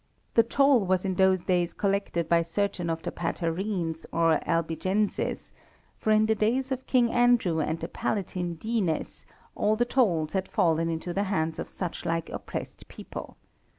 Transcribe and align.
The 0.33 0.41
toll 0.41 0.83
was 0.87 1.05
in 1.05 1.13
those 1.13 1.43
days 1.43 1.73
collected 1.73 2.27
by 2.27 2.41
certain 2.41 2.89
of 2.89 3.03
the 3.03 3.11
Patarenes 3.11 4.03
or 4.11 4.41
Albigenses, 4.49 5.53
for 5.99 6.09
in 6.09 6.25
the 6.25 6.33
days 6.33 6.71
of 6.71 6.87
King 6.87 7.11
Andrew 7.11 7.59
and 7.59 7.79
the 7.79 7.87
Palatine 7.87 8.55
Dienes, 8.55 9.25
all 9.53 9.75
the 9.75 9.85
tolls 9.85 10.33
had 10.33 10.47
fallen 10.49 10.89
into 10.89 11.13
the 11.13 11.25
hands 11.25 11.59
of 11.59 11.69
such 11.69 12.03
like 12.03 12.29
oppressed 12.31 12.87
people. 12.87 13.37